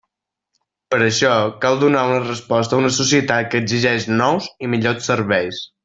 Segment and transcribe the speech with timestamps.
[0.93, 1.33] Per això,
[1.65, 5.63] cal donar una resposta a una societat que exigeix nous i millors serveis.